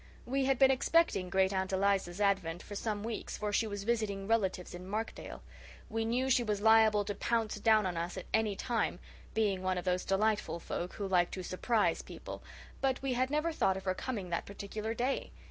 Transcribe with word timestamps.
We 0.25 0.45
had 0.45 0.57
been 0.57 0.71
expecting 0.71 1.29
Great 1.29 1.53
aunt 1.53 1.71
Eliza's 1.71 2.19
advent 2.19 2.63
for 2.63 2.73
some 2.73 3.03
weeks, 3.03 3.37
for 3.37 3.53
she 3.53 3.67
was 3.67 3.83
visiting 3.83 4.25
relatives 4.27 4.73
in 4.73 4.87
Markdale. 4.87 5.43
We 5.89 6.05
knew 6.05 6.27
she 6.27 6.41
was 6.41 6.59
liable 6.59 7.05
to 7.05 7.13
pounce 7.13 7.57
down 7.57 7.85
on 7.85 7.97
us 7.97 8.17
any 8.33 8.55
time, 8.55 8.97
being 9.35 9.61
one 9.61 9.77
of 9.77 9.85
those 9.85 10.03
delightful 10.03 10.59
folk 10.59 10.93
who 10.93 11.07
like 11.07 11.29
to 11.29 11.43
"surprise" 11.43 12.01
people, 12.01 12.41
but 12.81 12.99
we 13.03 13.13
had 13.13 13.29
never 13.29 13.51
thought 13.53 13.77
of 13.77 13.83
her 13.83 13.93
coming 13.93 14.29
that 14.31 14.47
particular 14.47 14.95
day. 14.95 15.29